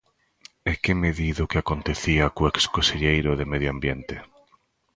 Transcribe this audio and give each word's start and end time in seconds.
¿E 0.71 0.73
que 0.83 0.93
me 1.01 1.09
di 1.17 1.29
do 1.37 1.49
que 1.51 1.59
acontecía 1.63 2.25
co 2.35 2.51
exconselleiro 2.53 3.31
de 3.39 3.45
Medio 3.53 3.69
Ambiente? 3.75 4.15